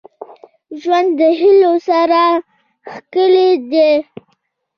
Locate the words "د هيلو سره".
1.19-2.23